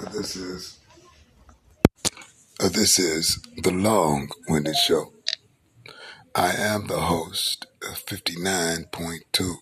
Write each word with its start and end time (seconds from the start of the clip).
This 0.00 0.36
is 0.36 0.78
uh, 2.60 2.68
this 2.68 3.00
is 3.00 3.40
the 3.56 3.72
long-winded 3.72 4.76
show. 4.76 5.12
I 6.36 6.52
am 6.52 6.86
the 6.86 7.00
host 7.00 7.66
of 7.82 8.06
59.2. 8.06 9.54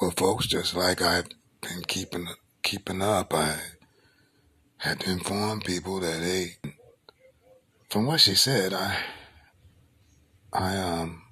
Well, 0.00 0.10
folks, 0.10 0.48
just 0.48 0.74
like 0.74 1.00
I've 1.00 1.28
been 1.60 1.82
keeping 1.86 2.26
keeping 2.64 3.00
up, 3.00 3.32
I 3.32 3.58
had 4.78 4.98
to 5.00 5.10
inform 5.12 5.60
people 5.60 6.00
that 6.00 6.20
hey, 6.20 6.56
from 7.88 8.06
what 8.06 8.20
she 8.20 8.34
said, 8.34 8.74
I 8.74 8.98
I 10.52 10.76
um 10.76 11.22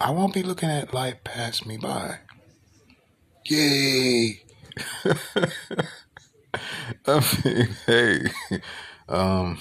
I 0.00 0.10
won't 0.10 0.32
be 0.32 0.42
looking 0.42 0.70
at 0.70 0.94
life 0.94 1.22
pass 1.24 1.66
me 1.66 1.76
by. 1.76 2.20
Yay! 3.44 4.42
I 7.08 7.22
mean, 7.44 7.68
hey, 7.86 8.20
um, 9.08 9.58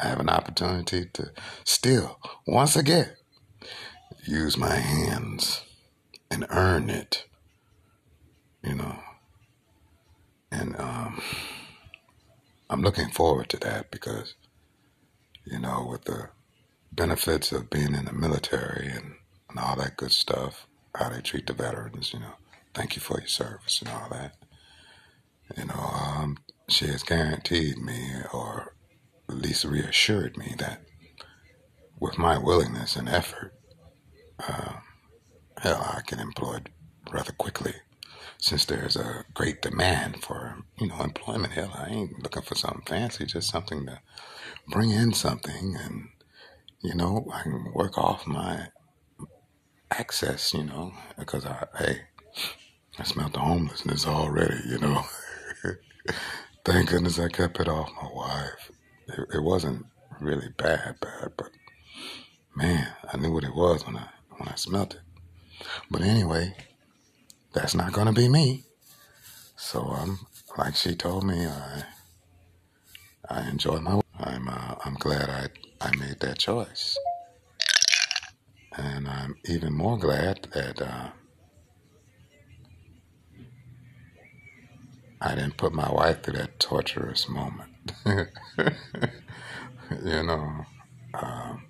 I 0.00 0.08
have 0.08 0.20
an 0.20 0.28
opportunity 0.30 1.06
to 1.14 1.32
still, 1.64 2.20
once 2.46 2.76
again, 2.76 3.10
use 4.26 4.56
my 4.58 4.74
hands 4.76 5.62
and 6.30 6.46
earn 6.50 6.90
it, 6.90 7.26
you 8.62 8.74
know. 8.74 8.98
And 10.52 10.76
um, 10.80 11.22
I'm 12.70 12.82
looking 12.82 13.10
forward 13.10 13.48
to 13.50 13.58
that 13.58 13.90
because, 13.90 14.34
you 15.46 15.58
know, 15.60 15.86
with 15.90 16.04
the 16.04 16.30
benefits 16.92 17.52
of 17.52 17.70
being 17.70 17.94
in 17.94 18.06
the 18.06 18.12
military 18.14 18.88
and, 18.88 19.14
and 19.50 19.58
all 19.58 19.76
that 19.76 19.96
good 19.96 20.12
stuff, 20.12 20.66
how 20.96 21.10
they 21.10 21.22
treat 21.22 21.46
the 21.46 21.54
veterans, 21.54 22.12
you 22.14 22.20
know, 22.20 22.34
thank 22.74 22.96
you 22.96 23.02
for 23.02 23.18
your 23.20 23.28
service 23.28 23.80
and 23.82 23.90
all 23.90 24.08
that. 24.10 24.36
You 25.56 25.66
know, 25.66 25.74
um, 25.74 26.38
she 26.68 26.86
has 26.86 27.02
guaranteed 27.02 27.78
me, 27.78 28.12
or 28.32 28.74
at 29.28 29.36
least 29.36 29.64
reassured 29.64 30.36
me, 30.36 30.54
that 30.58 30.82
with 32.00 32.18
my 32.18 32.38
willingness 32.38 32.96
and 32.96 33.08
effort, 33.08 33.52
uh, 34.48 34.74
hell, 35.58 35.94
I 35.96 36.00
can 36.06 36.18
employ 36.18 36.58
rather 37.12 37.32
quickly 37.32 37.74
since 38.38 38.64
there's 38.64 38.96
a 38.96 39.24
great 39.32 39.62
demand 39.62 40.22
for, 40.22 40.56
you 40.78 40.88
know, 40.88 41.00
employment. 41.02 41.52
Hell, 41.52 41.72
I 41.74 41.88
ain't 41.88 42.22
looking 42.22 42.42
for 42.42 42.54
something 42.54 42.84
fancy, 42.86 43.26
just 43.26 43.50
something 43.50 43.86
to 43.86 44.00
bring 44.68 44.90
in 44.90 45.12
something 45.12 45.76
and, 45.80 46.08
you 46.82 46.94
know, 46.94 47.26
I 47.32 47.42
can 47.42 47.72
work 47.72 47.96
off 47.96 48.26
my 48.26 48.68
access, 49.90 50.52
you 50.52 50.64
know, 50.64 50.92
because 51.18 51.46
I, 51.46 51.66
hey, 51.78 52.02
I 52.98 53.04
smelled 53.04 53.34
the 53.34 53.40
homelessness 53.40 54.06
already, 54.06 54.60
you 54.68 54.78
know. 54.78 55.04
Thank 56.64 56.90
goodness 56.90 57.18
I 57.18 57.28
kept 57.28 57.60
it 57.60 57.68
off 57.68 57.90
my 58.02 58.08
wife. 58.12 58.70
It, 59.08 59.36
it 59.36 59.42
wasn't 59.42 59.86
really 60.20 60.48
bad, 60.56 60.96
bad, 61.00 61.32
but 61.36 61.50
man, 62.56 62.88
I 63.12 63.16
knew 63.16 63.32
what 63.32 63.44
it 63.44 63.54
was 63.54 63.86
when 63.86 63.96
I 63.96 64.08
when 64.36 64.48
I 64.48 64.54
smelt 64.54 64.94
it. 64.94 65.00
But 65.90 66.02
anyway, 66.02 66.54
that's 67.52 67.74
not 67.74 67.92
gonna 67.92 68.12
be 68.12 68.28
me. 68.28 68.64
So 69.56 69.82
I'm 69.82 70.18
like 70.56 70.74
she 70.76 70.94
told 70.94 71.24
me, 71.24 71.46
I 71.46 71.84
I 73.28 73.48
enjoy 73.48 73.78
my. 73.80 74.00
I'm 74.18 74.48
uh, 74.48 74.74
I'm 74.84 74.94
glad 74.94 75.28
I 75.30 75.48
I 75.86 75.94
made 75.96 76.20
that 76.20 76.38
choice, 76.38 76.96
and 78.76 79.08
I'm 79.08 79.36
even 79.46 79.74
more 79.74 79.98
glad 79.98 80.48
that. 80.52 80.80
Uh, 80.80 81.10
I 85.24 85.34
didn't 85.34 85.56
put 85.56 85.72
my 85.72 85.90
wife 85.90 86.22
through 86.22 86.34
that 86.34 86.60
torturous 86.60 87.30
moment. 87.30 87.70
you 88.06 88.22
know, 90.22 90.66
um, 91.14 91.64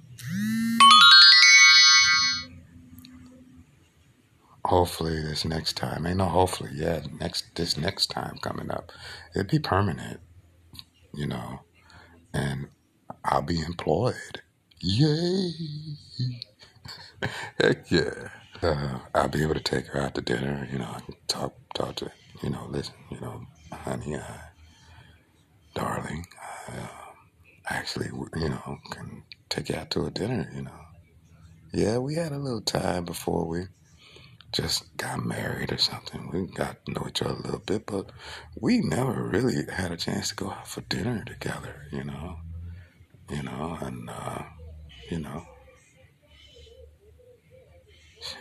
hopefully 4.64 5.22
this 5.22 5.44
next 5.44 5.74
time, 5.76 6.04
ain't 6.04 6.18
no 6.18 6.24
hopefully, 6.24 6.70
yeah, 6.74 7.02
next 7.20 7.54
this 7.54 7.76
next 7.76 8.08
time 8.08 8.38
coming 8.42 8.72
up, 8.72 8.90
it'd 9.36 9.48
be 9.48 9.60
permanent, 9.60 10.18
you 11.14 11.28
know, 11.28 11.60
and 12.32 12.66
I'll 13.24 13.42
be 13.42 13.60
employed. 13.60 14.42
Yay! 14.80 15.52
Heck 17.60 17.88
yeah. 17.88 18.30
Uh, 18.60 18.98
I'll 19.14 19.28
be 19.28 19.42
able 19.42 19.54
to 19.54 19.60
take 19.60 19.86
her 19.88 20.00
out 20.00 20.16
to 20.16 20.22
dinner, 20.22 20.68
you 20.72 20.78
know, 20.78 20.96
talk, 21.28 21.54
talk 21.74 21.94
to, 21.96 22.10
you 22.42 22.50
know, 22.50 22.66
listen, 22.70 22.94
you 23.10 23.20
know, 23.20 23.42
honey, 23.72 24.16
uh, 24.16 24.22
darling, 25.74 26.24
I 26.68 26.78
uh, 26.78 26.88
actually, 27.68 28.08
you 28.36 28.48
know, 28.48 28.78
can 28.90 29.22
take 29.48 29.68
you 29.68 29.76
out 29.76 29.90
to 29.90 30.06
a 30.06 30.10
dinner, 30.10 30.50
you 30.54 30.62
know. 30.62 30.80
Yeah, 31.72 31.98
we 31.98 32.14
had 32.14 32.32
a 32.32 32.38
little 32.38 32.60
time 32.60 33.04
before 33.04 33.46
we 33.48 33.64
just 34.52 34.96
got 34.96 35.24
married 35.24 35.72
or 35.72 35.78
something. 35.78 36.30
We 36.32 36.46
got 36.46 36.84
to 36.86 36.92
know 36.92 37.06
each 37.08 37.22
other 37.22 37.34
a 37.34 37.42
little 37.42 37.58
bit, 37.58 37.86
but 37.86 38.10
we 38.60 38.78
never 38.80 39.24
really 39.24 39.64
had 39.72 39.90
a 39.90 39.96
chance 39.96 40.28
to 40.28 40.36
go 40.36 40.50
out 40.50 40.68
for 40.68 40.82
dinner 40.82 41.24
together, 41.24 41.86
you 41.90 42.04
know. 42.04 42.36
You 43.30 43.42
know, 43.42 43.78
and, 43.80 44.08
uh, 44.08 44.42
you 45.10 45.18
know, 45.18 45.46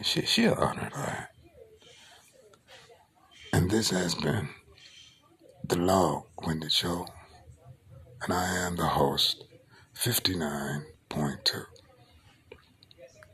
she, 0.03 0.22
she'll 0.24 0.53
honor 0.53 0.90
that. 0.94 1.33
And 3.63 3.72
this 3.72 3.91
has 3.91 4.13
been 4.13 4.50
the 5.63 5.78
Long 5.78 6.24
Winded 6.46 6.74
Show, 6.74 7.07
and 8.22 8.34
I 8.34 8.57
am 8.57 8.75
the 8.75 8.88
host, 8.88 9.46
59.2. 9.96 11.72